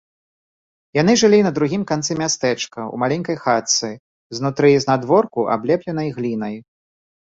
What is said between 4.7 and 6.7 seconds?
і знадворку аблепленай глінай.